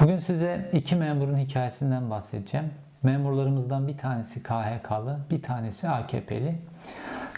Bugün 0.00 0.18
size 0.18 0.70
iki 0.72 0.96
memurun 0.96 1.36
hikayesinden 1.36 2.10
bahsedeceğim. 2.10 2.70
Memurlarımızdan 3.02 3.88
bir 3.88 3.98
tanesi 3.98 4.42
KHK'lı, 4.42 5.18
bir 5.30 5.42
tanesi 5.42 5.88
AKP'li. 5.88 6.54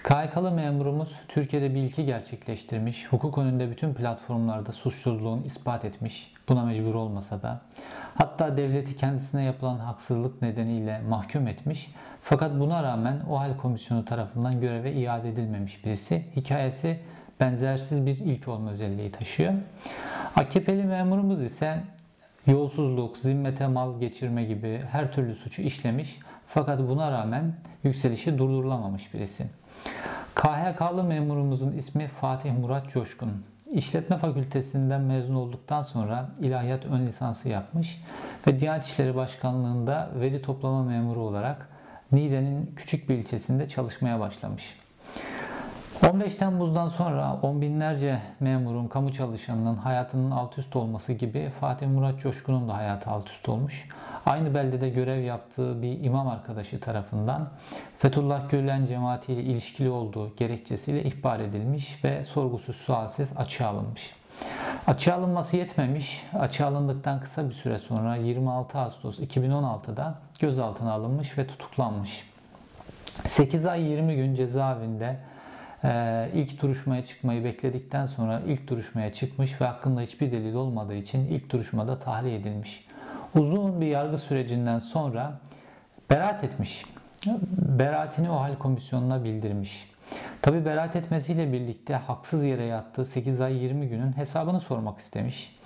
KHK'lı 0.03 0.51
memurumuz 0.51 1.17
Türkiye'de 1.29 1.75
bir 1.75 1.81
ilki 1.81 2.05
gerçekleştirmiş, 2.05 3.07
hukuk 3.13 3.39
önünde 3.39 3.71
bütün 3.71 3.95
platformlarda 3.95 4.73
suçsuzluğunu 4.73 5.45
ispat 5.45 5.85
etmiş, 5.85 6.33
buna 6.49 6.65
mecbur 6.65 6.95
olmasa 6.95 7.43
da. 7.43 7.61
Hatta 8.15 8.57
devleti 8.57 8.97
kendisine 8.97 9.45
yapılan 9.45 9.79
haksızlık 9.79 10.43
nedeniyle 10.43 11.01
mahkum 11.09 11.49
etmiş. 11.49 11.91
Fakat 12.21 12.61
buna 12.61 12.83
rağmen 12.83 13.21
OHAL 13.31 13.57
komisyonu 13.57 14.05
tarafından 14.05 14.61
göreve 14.61 14.93
iade 14.93 15.29
edilmemiş 15.29 15.85
birisi. 15.85 16.25
Hikayesi 16.37 17.01
benzersiz 17.41 18.07
bir 18.07 18.17
ilk 18.17 18.49
olma 18.49 18.71
özelliği 18.71 19.13
taşıyor. 19.13 19.53
AKP'li 20.37 20.85
memurumuz 20.85 21.43
ise 21.43 21.81
yolsuzluk, 22.47 23.19
zimmete 23.19 23.67
mal 23.67 24.01
geçirme 24.01 24.45
gibi 24.45 24.83
her 24.91 25.13
türlü 25.13 25.35
suçu 25.35 25.63
işlemiş 25.63 26.19
fakat 26.47 26.81
buna 26.89 27.13
rağmen 27.13 27.55
yükselişi 27.85 28.39
durdurulamamış 28.39 29.15
birisi. 29.15 29.47
KHK'lı 30.35 31.05
memurumuzun 31.05 31.73
ismi 31.73 32.09
Fatih 32.09 32.53
Murat 32.59 32.91
Coşkun. 32.91 33.33
İşletme 33.73 34.17
Fakültesinden 34.19 35.01
mezun 35.01 35.35
olduktan 35.35 35.83
sonra 35.83 36.31
ilahiyat 36.41 36.87
ön 36.87 37.07
lisansı 37.07 37.49
yapmış 37.49 38.03
ve 38.47 38.61
Diyanet 38.61 38.85
İşleri 38.85 39.17
Başkanlığı'nda 39.17 40.11
veri 40.21 40.43
toplama 40.43 40.85
memuru 40.85 41.21
olarak 41.21 41.69
Niğde'nin 42.13 42.73
küçük 42.77 43.09
bir 43.09 43.15
ilçesinde 43.15 43.69
çalışmaya 43.69 44.21
başlamış. 44.21 44.82
15 46.11 46.35
Temmuz'dan 46.35 46.89
sonra 46.89 47.39
on 47.43 47.61
binlerce 47.61 48.19
memurun, 48.41 48.89
kamu 48.89 49.13
çalışanının 49.13 49.75
hayatının 49.75 50.31
alt 50.31 50.59
üst 50.59 50.77
olması 50.77 51.13
gibi 51.13 51.51
Fatih 51.61 51.87
Murat 51.87 52.21
Coşkun'un 52.21 52.69
da 52.69 52.75
hayatı 52.75 53.11
alt 53.11 53.31
üst 53.31 53.49
olmuş. 53.49 53.89
Aynı 54.27 54.55
beldede 54.55 54.89
görev 54.89 55.21
yaptığı 55.21 55.83
bir 55.83 56.05
imam 56.05 56.29
arkadaşı 56.29 56.81
tarafından 56.81 57.49
Fethullah 57.99 58.51
Gülen 58.51 58.87
cemaatiyle 58.87 59.43
ilişkili 59.43 59.91
olduğu 59.91 60.37
gerekçesiyle 60.37 61.03
ihbar 61.03 61.41
edilmiş 61.41 62.05
ve 62.05 62.25
sorgusuz 62.25 62.77
sualsiz 62.77 63.33
açığa 63.37 63.69
alınmış. 63.69 64.15
Açığa 64.87 65.17
alınması 65.17 65.57
yetmemiş. 65.57 66.25
Açığa 66.39 66.69
alındıktan 66.69 67.21
kısa 67.21 67.49
bir 67.49 67.55
süre 67.55 67.79
sonra 67.79 68.17
26 68.17 68.79
Ağustos 68.79 69.21
2016'da 69.21 70.15
gözaltına 70.39 70.93
alınmış 70.93 71.39
ve 71.39 71.47
tutuklanmış. 71.47 72.29
8 73.27 73.67
ay 73.67 73.83
20 73.83 74.17
gün 74.17 74.35
cezaevinde 74.35 75.17
ilk 76.35 76.63
duruşmaya 76.63 77.05
çıkmayı 77.05 77.45
bekledikten 77.45 78.07
sonra 78.07 78.41
ilk 78.47 78.69
duruşmaya 78.69 79.13
çıkmış 79.13 79.61
ve 79.61 79.65
hakkında 79.65 80.01
hiçbir 80.01 80.33
delil 80.33 80.55
olmadığı 80.55 80.95
için 80.95 81.27
ilk 81.27 81.51
duruşmada 81.51 81.99
tahliye 81.99 82.37
edilmiş. 82.37 82.87
Uzun 83.35 83.81
bir 83.81 83.87
yargı 83.87 84.19
sürecinden 84.19 84.79
sonra 84.79 85.41
beraat 86.11 86.45
etmiş. 86.45 86.85
Beraatini 87.59 88.31
o 88.31 88.41
hal 88.41 88.55
komisyonuna 88.55 89.25
bildirmiş. 89.25 89.93
Tabi 90.43 90.65
beraat 90.65 90.97
etmesiyle 90.97 91.53
birlikte 91.53 91.95
haksız 91.95 92.45
yere 92.45 92.65
yattığı 92.65 93.07
8 93.07 93.41
ay 93.41 93.57
20 93.57 93.89
günün 93.89 94.17
hesabını 94.17 94.61
sormak 94.61 94.99
istemiş. 94.99 95.57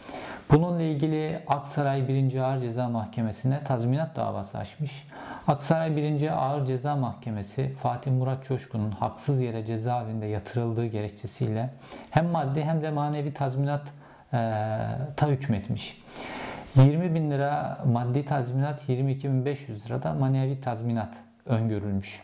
Bununla 0.51 0.83
ilgili 0.83 1.43
Aksaray 1.47 2.09
1. 2.09 2.37
Ağır 2.37 2.61
Ceza 2.61 2.89
Mahkemesi'ne 2.89 3.65
tazminat 3.65 4.17
davası 4.17 4.59
açmış. 4.59 5.07
Aksaray 5.49 5.97
1. 5.97 6.45
Ağır 6.45 6.67
Ceza 6.67 6.97
Mahkemesi 6.97 7.75
Fatih 7.83 8.11
Murat 8.11 8.45
Çoşkun'un 8.45 8.91
haksız 8.91 9.41
yere 9.41 9.67
cezaevinde 9.67 10.27
yatırıldığı 10.27 10.87
gerekçesiyle 10.87 11.71
hem 12.11 12.27
maddi 12.27 12.65
hem 12.65 12.83
de 12.83 12.91
manevi 12.91 13.35
tazminat 13.35 13.83
e, 14.33 14.39
ta 15.17 15.29
hükmetmiş. 15.29 16.03
20 16.77 17.15
bin 17.15 17.31
lira 17.31 17.79
maddi 17.85 18.25
tazminat, 18.25 18.89
22.500 18.89 19.87
lira 19.87 20.03
da 20.03 20.15
manevi 20.15 20.61
tazminat 20.61 21.15
öngörülmüş. 21.45 22.23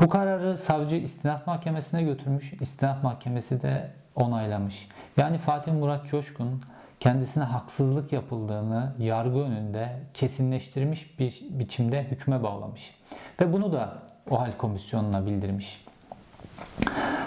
Bu 0.00 0.08
kararı 0.08 0.58
savcı 0.58 0.96
istinaf 0.96 1.46
mahkemesine 1.46 2.02
götürmüş. 2.02 2.52
İstinaf 2.52 3.02
mahkemesi 3.02 3.62
de 3.62 3.90
onaylamış. 4.14 4.88
Yani 5.16 5.38
Fatih 5.38 5.72
Murat 5.72 6.06
Coşkun 6.06 6.62
kendisine 7.00 7.44
haksızlık 7.44 8.12
yapıldığını 8.12 8.92
yargı 8.98 9.38
önünde 9.38 9.98
kesinleştirmiş 10.14 11.18
bir 11.18 11.42
biçimde 11.50 12.04
hükme 12.04 12.42
bağlamış. 12.42 12.94
Ve 13.40 13.52
bunu 13.52 13.72
da 13.72 13.98
OHAL 14.30 14.56
komisyonuna 14.58 15.26
bildirmiş. 15.26 15.84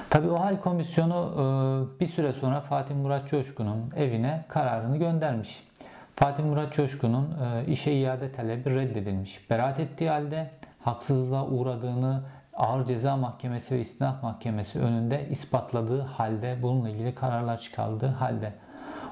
Tabi 0.10 0.30
OHAL 0.30 0.60
komisyonu 0.60 1.32
e, 1.34 2.00
bir 2.00 2.08
süre 2.08 2.34
sonra 2.34 2.62
Fatih 2.62 2.96
Murat 2.96 3.30
Coşkun'un 3.30 3.92
evine 3.96 4.46
kararını 4.48 4.98
göndermiş. 4.98 5.68
Fatih 6.16 6.44
Murat 6.44 6.74
Coşkun'un 6.74 7.36
e, 7.44 7.66
işe 7.72 7.94
iade 7.94 8.32
talebi 8.32 8.70
reddedilmiş. 8.70 9.50
Beraat 9.50 9.80
ettiği 9.80 10.10
halde 10.10 10.52
haksızlığa 10.80 11.48
uğradığını 11.48 12.24
Ağır 12.54 12.86
Ceza 12.86 13.18
Mahkemesi 13.18 13.76
ve 13.76 13.82
İstinaf 13.82 14.24
Mahkemesi 14.24 14.80
önünde 14.80 15.28
ispatladığı 15.30 16.02
halde 16.02 16.58
bununla 16.62 16.90
ilgili 16.90 17.16
kararlar 17.16 17.60
çıkardığı 17.60 18.08
halde 18.08 18.54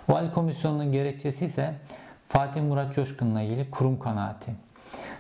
Vali 0.10 0.32
Komisyonu'nun 0.32 0.92
gerekçesi 0.92 1.46
ise 1.46 1.74
Fatih 2.30 2.62
Murat 2.62 2.96
Coşkun'la 2.96 3.42
ilgili 3.42 3.72
kurum 3.72 4.00
kanaati. 4.00 4.52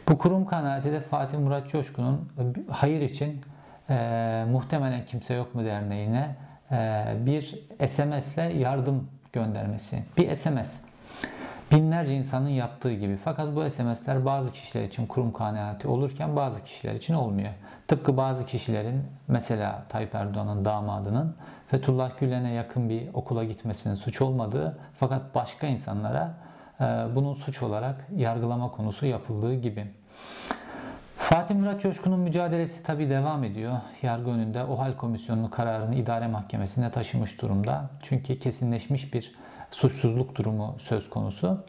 Bu 0.10 0.18
kurum 0.18 0.46
kanaati 0.46 0.92
de 0.92 1.00
Fatih 1.00 1.38
Murat 1.38 1.70
Coşkun'un 1.72 2.30
hayır 2.70 3.02
için 3.02 3.42
e, 3.90 4.46
muhtemelen 4.52 5.06
kimse 5.06 5.34
yok 5.34 5.56
mu 5.56 5.66
derneğine 5.66 6.36
e, 6.72 7.06
bir 7.26 7.60
SMS 7.90 8.34
ile 8.34 8.42
yardım 8.42 9.08
göndermesi. 9.34 10.04
Bir 10.18 10.36
SMS. 10.36 10.89
Binlerce 11.72 12.16
insanın 12.16 12.50
yaptığı 12.50 12.94
gibi. 12.94 13.18
Fakat 13.24 13.56
bu 13.56 13.70
SMS'ler 13.70 14.26
bazı 14.26 14.52
kişiler 14.52 14.84
için 14.84 15.06
kurum 15.06 15.34
kanaati 15.34 15.88
olurken 15.88 16.36
bazı 16.36 16.64
kişiler 16.64 16.94
için 16.96 17.14
olmuyor. 17.14 17.50
Tıpkı 17.88 18.18
bazı 18.18 18.46
kişilerin 18.46 19.04
mesela 19.28 19.84
Tayyip 19.90 20.16
Erdoğan'ın 20.16 20.66
damadının 20.66 21.36
Fethullah 21.68 22.20
Gülen'e 22.20 22.52
yakın 22.52 22.90
bir 22.90 23.14
okula 23.14 23.44
gitmesinin 23.44 23.96
suç 23.96 24.22
olmadığı 24.22 24.80
fakat 25.00 25.36
başka 25.36 25.68
insanlara 25.68 26.34
e, 26.80 26.84
bunun 27.16 27.34
suç 27.34 27.64
olarak 27.64 28.08
yargılama 28.16 28.72
konusu 28.72 29.06
yapıldığı 29.06 29.54
gibi. 29.54 29.88
Fatih 31.18 31.56
Murat 31.56 31.82
Coşkun'un 31.82 32.20
mücadelesi 32.20 32.84
tabi 32.84 33.10
devam 33.10 33.44
ediyor. 33.44 33.74
Yargı 34.02 34.30
önünde 34.30 34.64
OHAL 34.64 34.98
komisyonunun 34.98 35.48
kararını 35.48 35.96
idare 35.96 36.28
mahkemesine 36.28 36.92
taşımış 36.92 37.42
durumda. 37.42 37.90
Çünkü 38.02 38.40
kesinleşmiş 38.40 39.14
bir 39.14 39.39
suçsuzluk 39.72 40.36
durumu 40.36 40.76
söz 40.80 41.10
konusu. 41.10 41.64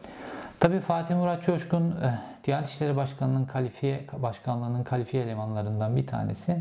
Tabi 0.59 0.79
Fatih 0.79 1.15
Murat 1.15 1.43
Coşkun 1.43 1.95
eh, 2.03 2.11
Diyanet 2.43 2.69
İşleri 2.69 2.95
Başkanı'nın 2.95 3.45
kalifiye 3.45 4.05
başkanlığının 4.13 4.83
kalifiye 4.83 5.23
elemanlarından 5.23 5.95
bir 5.95 6.07
tanesi 6.07 6.57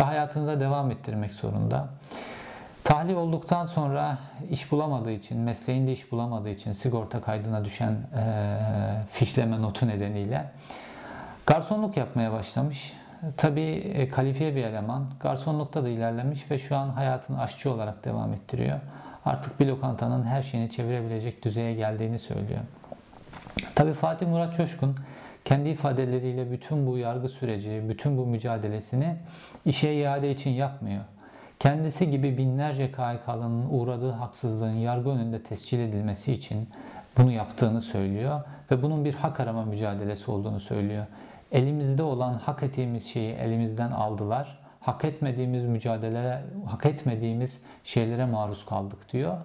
ve 0.00 0.04
hayatını 0.04 0.46
da 0.46 0.60
devam 0.60 0.90
ettirmek 0.90 1.32
zorunda. 1.32 1.88
Tahliye 2.84 3.16
olduktan 3.16 3.64
sonra 3.64 4.18
iş 4.50 4.72
bulamadığı 4.72 5.10
için, 5.10 5.38
mesleğinde 5.38 5.92
iş 5.92 6.12
bulamadığı 6.12 6.48
için 6.48 6.72
sigorta 6.72 7.20
kaydına 7.20 7.64
düşen 7.64 7.92
e, 7.92 8.46
fişleme 9.12 9.62
notu 9.62 9.88
nedeniyle 9.88 10.50
garsonluk 11.46 11.96
yapmaya 11.96 12.32
başlamış. 12.32 12.92
Tabii 13.36 13.70
e, 13.94 14.08
kalifiye 14.08 14.56
bir 14.56 14.64
eleman. 14.64 15.06
Garsonlukta 15.20 15.84
da 15.84 15.88
ilerlemiş 15.88 16.50
ve 16.50 16.58
şu 16.58 16.76
an 16.76 16.88
hayatını 16.88 17.40
aşçı 17.40 17.72
olarak 17.72 18.04
devam 18.04 18.32
ettiriyor. 18.32 18.80
Artık 19.28 19.60
bir 19.60 19.66
lokantanın 19.66 20.22
her 20.24 20.42
şeyini 20.42 20.70
çevirebilecek 20.70 21.44
düzeye 21.44 21.74
geldiğini 21.74 22.18
söylüyor. 22.18 22.60
Tabii 23.74 23.92
Fatih 23.92 24.26
Murat 24.26 24.56
Çoşkun 24.56 24.96
kendi 25.44 25.68
ifadeleriyle 25.68 26.50
bütün 26.50 26.86
bu 26.86 26.98
yargı 26.98 27.28
süreci, 27.28 27.84
bütün 27.88 28.18
bu 28.18 28.26
mücadelesini 28.26 29.16
işe 29.64 29.92
iade 29.92 30.30
için 30.30 30.50
yapmıyor. 30.50 31.00
Kendisi 31.58 32.10
gibi 32.10 32.38
binlerce 32.38 32.92
KHK'lının 32.92 33.66
uğradığı 33.70 34.10
haksızlığın 34.10 34.74
yargı 34.74 35.10
önünde 35.10 35.42
tescil 35.42 35.78
edilmesi 35.78 36.32
için 36.32 36.68
bunu 37.18 37.32
yaptığını 37.32 37.82
söylüyor 37.82 38.40
ve 38.70 38.82
bunun 38.82 39.04
bir 39.04 39.14
hak 39.14 39.40
arama 39.40 39.64
mücadelesi 39.64 40.30
olduğunu 40.30 40.60
söylüyor. 40.60 41.06
Elimizde 41.52 42.02
olan 42.02 42.34
hak 42.34 42.62
ettiğimiz 42.62 43.06
şeyi 43.06 43.32
elimizden 43.32 43.90
aldılar. 43.90 44.67
Hak 44.88 45.04
etmediğimiz 45.04 45.64
mücadelelere, 45.64 46.42
hak 46.66 46.86
etmediğimiz 46.86 47.62
şeylere 47.84 48.24
maruz 48.24 48.66
kaldık 48.66 49.12
diyor. 49.12 49.36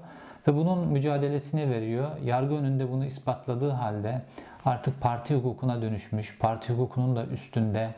Ve 0.48 0.56
bunun 0.56 0.88
mücadelesini 0.88 1.70
veriyor. 1.70 2.10
Yargı 2.24 2.56
önünde 2.56 2.92
bunu 2.92 3.06
ispatladığı 3.06 3.70
halde 3.70 4.22
artık 4.66 5.02
parti 5.02 5.36
hukukuna 5.36 5.82
dönüşmüş, 5.82 6.40
parti 6.40 6.74
hukukunun 6.74 7.16
da 7.16 7.26
üstünde 7.26 7.90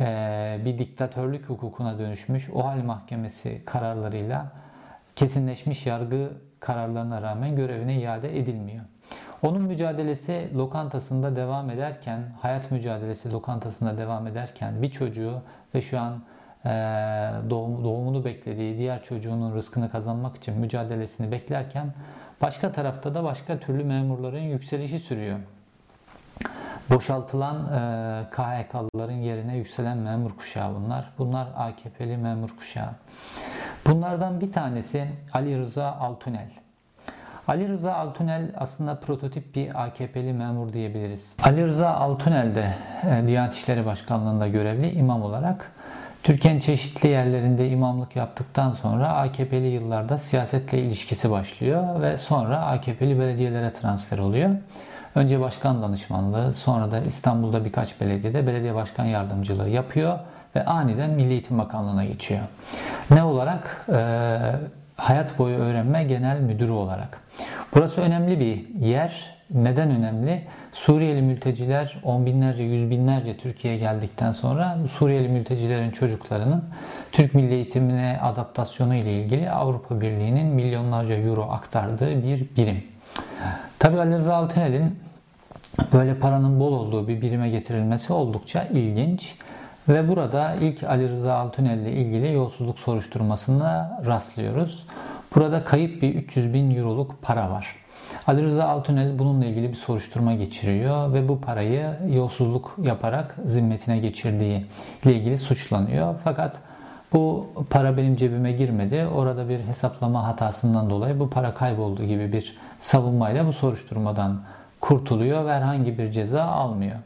e, 0.00 0.60
bir 0.64 0.78
diktatörlük 0.78 1.48
hukukuna 1.48 1.98
dönüşmüş 1.98 2.50
o 2.50 2.64
hal 2.64 2.82
mahkemesi 2.82 3.62
kararlarıyla 3.64 4.52
kesinleşmiş 5.16 5.86
yargı 5.86 6.30
kararlarına 6.60 7.22
rağmen 7.22 7.56
görevine 7.56 8.00
iade 8.00 8.38
edilmiyor. 8.38 8.84
Onun 9.42 9.62
mücadelesi 9.62 10.50
lokantasında 10.54 11.36
devam 11.36 11.70
ederken, 11.70 12.22
hayat 12.40 12.70
mücadelesi 12.70 13.32
lokantasında 13.32 13.98
devam 13.98 14.26
ederken 14.26 14.82
bir 14.82 14.90
çocuğu 14.90 15.42
ve 15.74 15.82
şu 15.82 16.00
an 16.00 16.22
doğum, 17.50 17.84
doğumunu 17.84 18.24
beklediği 18.24 18.78
diğer 18.78 19.02
çocuğunun 19.02 19.54
rızkını 19.54 19.90
kazanmak 19.90 20.36
için 20.36 20.58
mücadelesini 20.58 21.32
beklerken 21.32 21.92
Başka 22.42 22.72
tarafta 22.72 23.14
da 23.14 23.24
başka 23.24 23.58
türlü 23.58 23.84
memurların 23.84 24.38
yükselişi 24.38 24.98
sürüyor. 24.98 25.38
Boşaltılan 26.90 27.56
e, 27.56 28.30
KHK'lıların 28.30 29.12
yerine 29.12 29.56
yükselen 29.56 29.98
memur 29.98 30.30
kuşağı 30.30 30.74
bunlar. 30.74 31.10
Bunlar 31.18 31.48
AKP'li 31.56 32.16
memur 32.16 32.56
kuşağı. 32.56 32.90
Bunlardan 33.86 34.40
bir 34.40 34.52
tanesi 34.52 35.08
Ali 35.32 35.58
Rıza 35.58 35.92
Altunel. 35.92 36.50
Ali 37.48 37.68
Rıza 37.68 37.94
Altunel 37.94 38.52
aslında 38.56 39.00
prototip 39.00 39.54
bir 39.54 39.84
AKP'li 39.84 40.32
memur 40.32 40.72
diyebiliriz. 40.72 41.36
Ali 41.42 41.66
Rıza 41.66 41.90
Altunel 41.90 42.54
de 42.54 42.74
e, 43.10 43.26
Diyanet 43.26 43.54
İşleri 43.54 43.86
Başkanlığı'nda 43.86 44.48
görevli 44.48 44.90
imam 44.90 45.22
olarak 45.22 45.72
Türkiye'nin 46.22 46.60
çeşitli 46.60 47.08
yerlerinde 47.08 47.68
imamlık 47.68 48.16
yaptıktan 48.16 48.72
sonra 48.72 49.08
AKP'li 49.08 49.66
yıllarda 49.66 50.18
siyasetle 50.18 50.78
ilişkisi 50.78 51.30
başlıyor 51.30 52.02
ve 52.02 52.16
sonra 52.16 52.60
AKP'li 52.60 53.20
belediyelere 53.20 53.72
transfer 53.72 54.18
oluyor. 54.18 54.50
Önce 55.14 55.40
başkan 55.40 55.82
danışmanlığı, 55.82 56.54
sonra 56.54 56.90
da 56.90 57.00
İstanbul'da 57.00 57.64
birkaç 57.64 58.00
belediyede 58.00 58.46
belediye 58.46 58.74
başkan 58.74 59.04
yardımcılığı 59.04 59.68
yapıyor 59.68 60.18
ve 60.56 60.64
aniden 60.64 61.10
Milli 61.10 61.32
Eğitim 61.32 61.58
Bakanlığı'na 61.58 62.04
geçiyor. 62.04 62.40
Ne 63.10 63.22
olarak? 63.22 63.86
Ee, 63.92 64.38
hayat 64.96 65.38
boyu 65.38 65.56
öğrenme 65.56 66.04
genel 66.04 66.40
müdürü 66.40 66.72
olarak. 66.72 67.20
Burası 67.74 68.00
önemli 68.00 68.40
bir 68.40 68.80
yer. 68.86 69.37
Neden 69.54 69.90
önemli? 69.90 70.42
Suriyeli 70.72 71.22
mülteciler 71.22 72.00
on 72.04 72.26
binlerce, 72.26 72.62
yüz 72.62 72.90
binlerce 72.90 73.36
Türkiye'ye 73.36 73.80
geldikten 73.80 74.32
sonra 74.32 74.78
Suriyeli 74.88 75.28
mültecilerin 75.28 75.90
çocuklarının 75.90 76.64
Türk 77.12 77.34
milli 77.34 77.54
eğitimine 77.54 78.18
adaptasyonu 78.22 78.94
ile 78.94 79.22
ilgili 79.22 79.50
Avrupa 79.50 80.00
Birliği'nin 80.00 80.46
milyonlarca 80.46 81.14
euro 81.14 81.50
aktardığı 81.50 82.22
bir 82.22 82.46
birim. 82.56 82.84
Tabi 83.78 83.98
Ali 83.98 84.16
Rıza 84.16 84.34
Altınel'in 84.34 84.98
böyle 85.92 86.14
paranın 86.14 86.60
bol 86.60 86.72
olduğu 86.72 87.08
bir 87.08 87.20
birime 87.20 87.50
getirilmesi 87.50 88.12
oldukça 88.12 88.62
ilginç. 88.62 89.34
Ve 89.88 90.08
burada 90.08 90.54
ilk 90.54 90.82
Ali 90.82 91.08
Rıza 91.08 91.34
Altınel 91.34 91.78
ile 91.78 91.92
ilgili 91.92 92.32
yolsuzluk 92.32 92.78
soruşturmasına 92.78 94.00
rastlıyoruz. 94.06 94.86
Burada 95.34 95.64
kayıp 95.64 96.02
bir 96.02 96.14
300 96.14 96.54
bin 96.54 96.76
euroluk 96.76 97.22
para 97.22 97.50
var. 97.50 97.76
Ali 98.28 98.42
Rıza 98.42 98.68
Altınel 98.68 99.18
bununla 99.18 99.44
ilgili 99.44 99.68
bir 99.68 99.74
soruşturma 99.74 100.34
geçiriyor 100.34 101.12
ve 101.12 101.28
bu 101.28 101.40
parayı 101.40 101.96
yolsuzluk 102.08 102.76
yaparak 102.82 103.36
zimmetine 103.44 103.98
geçirdiği 103.98 104.66
ile 105.04 105.14
ilgili 105.14 105.38
suçlanıyor. 105.38 106.14
Fakat 106.24 106.56
bu 107.12 107.46
para 107.70 107.96
benim 107.96 108.16
cebime 108.16 108.52
girmedi. 108.52 109.06
Orada 109.14 109.48
bir 109.48 109.60
hesaplama 109.60 110.26
hatasından 110.26 110.90
dolayı 110.90 111.20
bu 111.20 111.30
para 111.30 111.54
kayboldu 111.54 112.04
gibi 112.04 112.32
bir 112.32 112.56
savunmayla 112.80 113.46
bu 113.46 113.52
soruşturmadan 113.52 114.40
kurtuluyor 114.80 115.46
ve 115.46 115.54
herhangi 115.54 115.98
bir 115.98 116.10
ceza 116.10 116.42
almıyor. 116.44 116.96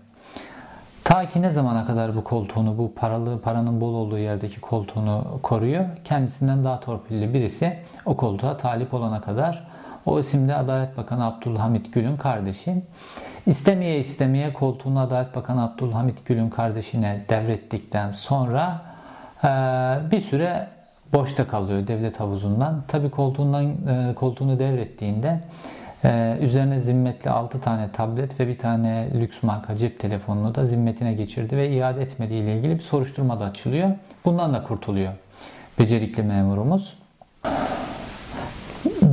Ta 1.04 1.28
ki 1.28 1.42
ne 1.42 1.50
zamana 1.50 1.86
kadar 1.86 2.16
bu 2.16 2.24
koltuğunu, 2.24 2.78
bu 2.78 2.94
paralı, 2.94 3.40
paranın 3.40 3.80
bol 3.80 3.94
olduğu 3.94 4.18
yerdeki 4.18 4.60
koltuğunu 4.60 5.24
koruyor? 5.42 5.84
Kendisinden 6.04 6.64
daha 6.64 6.80
torpilli 6.80 7.34
birisi 7.34 7.78
o 8.06 8.16
koltuğa 8.16 8.56
talip 8.56 8.94
olana 8.94 9.20
kadar. 9.20 9.71
O 10.06 10.20
isimde 10.20 10.54
Adalet 10.54 10.96
Bakanı 10.96 11.26
Abdülhamit 11.26 11.92
Gül'ün 11.92 12.16
kardeşi. 12.16 12.82
İstemeye 13.46 13.98
istemeye 13.98 14.52
koltuğunu 14.52 15.00
Adalet 15.00 15.36
Bakanı 15.36 15.64
Abdülhamit 15.64 16.26
Gül'ün 16.26 16.50
kardeşine 16.50 17.24
devrettikten 17.28 18.10
sonra 18.10 18.82
bir 20.10 20.20
süre 20.20 20.68
boşta 21.12 21.48
kalıyor 21.48 21.86
devlet 21.86 22.20
havuzundan. 22.20 22.82
Tabi 22.88 23.10
koltuğundan 23.10 23.74
koltuğunu 24.14 24.58
devrettiğinde 24.58 25.40
ee, 26.04 26.38
üzerine 26.40 26.80
zimmetli 26.80 27.30
6 27.30 27.60
tane 27.60 27.92
tablet 27.92 28.40
ve 28.40 28.48
bir 28.48 28.58
tane 28.58 29.08
lüks 29.14 29.42
marka 29.42 29.76
cep 29.76 30.00
telefonunu 30.00 30.54
da 30.54 30.66
zimmetine 30.66 31.14
geçirdi 31.14 31.56
ve 31.56 31.70
iade 31.70 32.02
etmediği 32.02 32.42
ile 32.42 32.56
ilgili 32.56 32.76
bir 32.76 32.82
soruşturma 32.82 33.40
da 33.40 33.44
açılıyor. 33.44 33.90
Bundan 34.24 34.54
da 34.54 34.62
kurtuluyor 34.62 35.12
becerikli 35.78 36.22
memurumuz. 36.22 36.98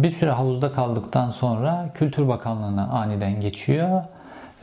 Bir 0.04 0.12
süre 0.12 0.32
havuzda 0.32 0.72
kaldıktan 0.72 1.30
sonra 1.30 1.90
Kültür 1.94 2.28
Bakanlığı'na 2.28 2.88
aniden 2.88 3.40
geçiyor 3.40 4.04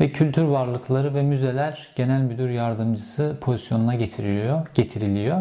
ve 0.01 0.13
Kültür 0.13 0.43
Varlıkları 0.43 1.15
ve 1.15 1.23
Müzeler 1.23 1.89
Genel 1.97 2.21
Müdür 2.21 2.51
Yardımcısı 2.51 3.37
pozisyonuna 3.41 3.95
getiriliyor. 3.95 4.67
getiriliyor. 4.75 5.41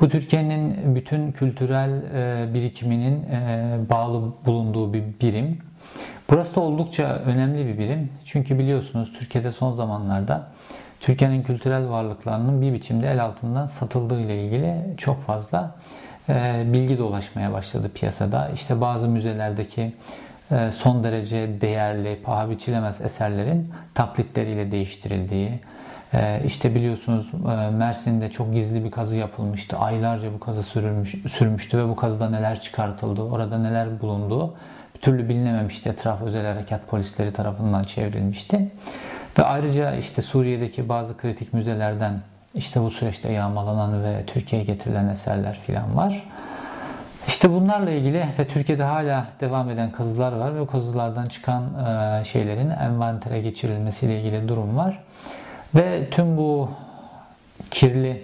Bu 0.00 0.08
Türkiye'nin 0.08 0.94
bütün 0.94 1.32
kültürel 1.32 2.02
e, 2.14 2.54
birikiminin 2.54 3.22
e, 3.22 3.78
bağlı 3.90 4.32
bulunduğu 4.46 4.92
bir 4.92 5.02
birim. 5.20 5.58
Burası 6.30 6.56
da 6.56 6.60
oldukça 6.60 7.04
önemli 7.04 7.66
bir 7.66 7.78
birim. 7.78 8.10
Çünkü 8.24 8.58
biliyorsunuz 8.58 9.12
Türkiye'de 9.18 9.52
son 9.52 9.72
zamanlarda 9.72 10.48
Türkiye'nin 11.00 11.42
kültürel 11.42 11.88
varlıklarının 11.88 12.62
bir 12.62 12.72
biçimde 12.72 13.10
el 13.10 13.24
altından 13.24 13.66
satıldığı 13.66 14.20
ile 14.20 14.44
ilgili 14.44 14.94
çok 14.96 15.22
fazla 15.22 15.74
bilgi 16.72 16.98
dolaşmaya 16.98 17.52
başladı 17.52 17.90
piyasada. 17.94 18.50
İşte 18.54 18.80
bazı 18.80 19.08
müzelerdeki 19.08 19.92
e, 20.50 20.70
son 20.72 21.04
derece 21.04 21.60
değerli, 21.60 22.22
paha 22.22 22.50
biçilemez 22.50 23.00
eserlerin 23.00 23.70
taklitleriyle 23.94 24.70
değiştirildiği, 24.72 25.60
e, 26.14 26.42
işte 26.44 26.74
biliyorsunuz 26.74 27.30
e, 27.34 27.70
Mersin'de 27.70 28.30
çok 28.30 28.52
gizli 28.52 28.84
bir 28.84 28.90
kazı 28.90 29.16
yapılmıştı. 29.16 29.76
Aylarca 29.78 30.32
bu 30.34 30.40
kazı 30.40 30.62
sürülmüş, 30.62 31.14
sürmüştü 31.28 31.78
ve 31.78 31.88
bu 31.88 31.96
kazıda 31.96 32.30
neler 32.30 32.60
çıkartıldı, 32.60 33.22
orada 33.22 33.58
neler 33.58 34.00
bulunduğu 34.00 34.54
bir 34.94 35.00
türlü 35.00 35.28
bilinememişti. 35.28 35.88
Etraf 35.88 36.22
özel 36.22 36.46
harekat 36.54 36.88
polisleri 36.88 37.32
tarafından 37.32 37.84
çevrilmişti. 37.84 38.70
Ve 39.38 39.42
ayrıca 39.42 39.94
işte 39.94 40.22
Suriye'deki 40.22 40.88
bazı 40.88 41.16
kritik 41.16 41.52
müzelerden 41.52 42.20
işte 42.56 42.82
bu 42.82 42.90
süreçte 42.90 43.32
yağmalanan 43.32 44.04
ve 44.04 44.26
Türkiye'ye 44.26 44.66
getirilen 44.66 45.08
eserler 45.08 45.58
filan 45.66 45.96
var. 45.96 46.22
İşte 47.28 47.50
bunlarla 47.50 47.90
ilgili 47.90 48.28
ve 48.38 48.46
Türkiye'de 48.46 48.82
hala 48.82 49.26
devam 49.40 49.70
eden 49.70 49.92
kazılar 49.92 50.32
var 50.32 50.60
ve 50.60 50.66
kazılardan 50.66 51.28
çıkan 51.28 51.62
e, 51.64 52.24
şeylerin 52.24 52.70
envantere 52.70 53.40
geçirilmesiyle 53.40 54.20
ilgili 54.20 54.48
durum 54.48 54.76
var. 54.76 55.02
Ve 55.74 56.10
tüm 56.10 56.36
bu 56.36 56.70
kirli 57.70 58.22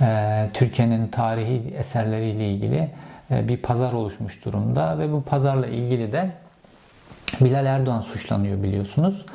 e, 0.00 0.48
Türkiye'nin 0.54 1.08
tarihi 1.08 1.74
eserleriyle 1.78 2.48
ilgili 2.48 2.90
e, 3.30 3.48
bir 3.48 3.56
pazar 3.56 3.92
oluşmuş 3.92 4.44
durumda 4.44 4.98
ve 4.98 5.12
bu 5.12 5.22
pazarla 5.22 5.66
ilgili 5.66 6.12
de 6.12 6.30
Bilal 7.40 7.66
Erdoğan 7.66 8.00
suçlanıyor 8.00 8.62
biliyorsunuz. 8.62 9.26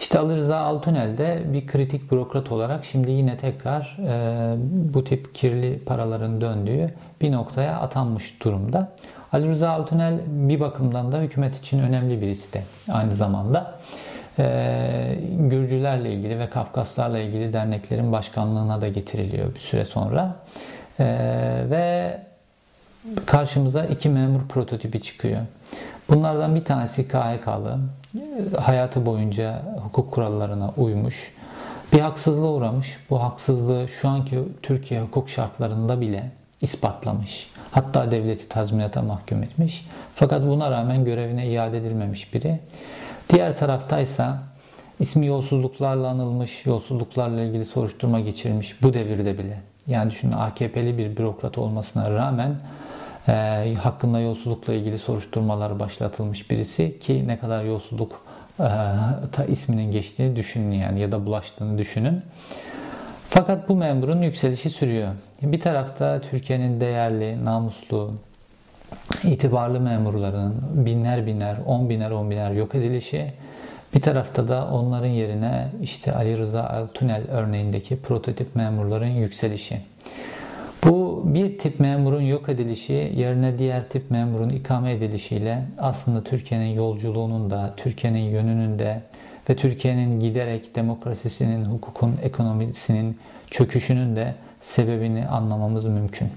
İşte 0.00 0.18
Ali 0.18 0.36
Rıza 0.36 0.58
Altunel 0.58 1.18
de 1.18 1.42
bir 1.52 1.66
kritik 1.66 2.12
bürokrat 2.12 2.52
olarak 2.52 2.84
şimdi 2.84 3.10
yine 3.10 3.36
tekrar 3.36 3.96
e, 4.06 4.54
bu 4.94 5.04
tip 5.04 5.34
kirli 5.34 5.78
paraların 5.86 6.40
döndüğü 6.40 6.94
bir 7.20 7.32
noktaya 7.32 7.80
atanmış 7.80 8.44
durumda. 8.44 8.88
Ali 9.32 9.48
Rıza 9.48 9.70
Altunel 9.70 10.20
bir 10.26 10.60
bakımdan 10.60 11.12
da 11.12 11.20
hükümet 11.20 11.58
için 11.58 11.78
önemli 11.78 12.20
birisi 12.20 12.52
de 12.52 12.62
aynı 12.92 13.14
zamanda. 13.14 13.74
E, 14.38 15.18
Gürcülerle 15.38 16.12
ilgili 16.12 16.38
ve 16.38 16.48
Kafkaslarla 16.48 17.18
ilgili 17.18 17.52
derneklerin 17.52 18.12
başkanlığına 18.12 18.80
da 18.80 18.88
getiriliyor 18.88 19.54
bir 19.54 19.60
süre 19.60 19.84
sonra. 19.84 20.36
E, 21.00 21.06
ve 21.70 22.18
karşımıza 23.26 23.84
iki 23.84 24.08
memur 24.08 24.48
prototipi 24.48 25.02
çıkıyor. 25.02 25.40
Bunlardan 26.08 26.54
bir 26.54 26.64
tanesi 26.64 27.08
KHK'lı, 27.08 27.78
hayatı 28.58 29.06
boyunca 29.06 29.62
hukuk 29.82 30.12
kurallarına 30.12 30.70
uymuş, 30.76 31.34
bir 31.92 32.00
haksızlığa 32.00 32.50
uğramış. 32.50 32.96
Bu 33.10 33.22
haksızlığı 33.22 33.88
şu 33.88 34.08
anki 34.08 34.44
Türkiye 34.62 35.02
hukuk 35.02 35.30
şartlarında 35.30 36.00
bile 36.00 36.30
ispatlamış. 36.60 37.50
Hatta 37.70 38.10
devleti 38.10 38.48
tazminata 38.48 39.02
mahkum 39.02 39.42
etmiş. 39.42 39.86
Fakat 40.14 40.42
buna 40.42 40.70
rağmen 40.70 41.04
görevine 41.04 41.46
iade 41.46 41.78
edilmemiş 41.78 42.34
biri. 42.34 42.60
Diğer 43.32 43.58
taraftaysa 43.58 44.38
ismi 45.00 45.26
yolsuzluklarla 45.26 46.08
anılmış, 46.08 46.66
yolsuzluklarla 46.66 47.40
ilgili 47.40 47.64
soruşturma 47.64 48.20
geçirmiş 48.20 48.82
bu 48.82 48.94
devirde 48.94 49.38
bile. 49.38 49.60
Yani 49.86 50.10
düşünün 50.10 50.32
AKP'li 50.32 50.98
bir 50.98 51.16
bürokrat 51.16 51.58
olmasına 51.58 52.10
rağmen 52.10 52.54
e, 53.28 53.74
hakkında 53.74 54.20
yolsuzlukla 54.20 54.72
ilgili 54.72 54.98
soruşturmalar 54.98 55.78
başlatılmış 55.78 56.50
birisi 56.50 56.98
ki 56.98 57.28
ne 57.28 57.38
kadar 57.38 57.64
yolsuzluk 57.64 58.22
e, 58.60 58.68
ta 59.32 59.44
isminin 59.48 59.92
geçtiğini 59.92 60.36
düşünün 60.36 60.72
yani 60.72 61.00
ya 61.00 61.12
da 61.12 61.26
bulaştığını 61.26 61.78
düşünün. 61.78 62.22
Fakat 63.30 63.68
bu 63.68 63.76
memurun 63.76 64.22
yükselişi 64.22 64.70
sürüyor. 64.70 65.08
Bir 65.42 65.60
tarafta 65.60 66.20
Türkiye'nin 66.20 66.80
değerli, 66.80 67.44
namuslu, 67.44 68.12
itibarlı 69.24 69.80
memurların 69.80 70.54
binler 70.72 71.26
binler, 71.26 71.56
on 71.66 71.90
biner 71.90 72.10
on 72.10 72.30
biner 72.30 72.50
yok 72.50 72.74
edilişi, 72.74 73.32
bir 73.94 74.00
tarafta 74.00 74.48
da 74.48 74.68
onların 74.72 75.08
yerine 75.08 75.68
işte 75.82 76.14
Ali 76.14 76.38
Rıza 76.38 76.64
Altunel 76.64 77.22
örneğindeki 77.30 78.00
prototip 78.00 78.56
memurların 78.56 79.06
yükselişi. 79.06 79.80
Bir 81.34 81.58
tip 81.58 81.80
memurun 81.80 82.20
yok 82.20 82.48
edilişi 82.48 83.12
yerine 83.16 83.58
diğer 83.58 83.88
tip 83.88 84.10
memurun 84.10 84.48
ikame 84.48 84.92
edilişiyle 84.92 85.62
aslında 85.78 86.24
Türkiye'nin 86.24 86.74
yolculuğunun 86.74 87.50
da, 87.50 87.74
Türkiye'nin 87.76 88.18
yönünün 88.18 88.78
de 88.78 89.02
ve 89.50 89.56
Türkiye'nin 89.56 90.20
giderek 90.20 90.76
demokrasisinin, 90.76 91.64
hukukun, 91.64 92.14
ekonomisinin 92.22 93.18
çöküşünün 93.50 94.16
de 94.16 94.34
sebebini 94.60 95.26
anlamamız 95.26 95.86
mümkün. 95.86 96.28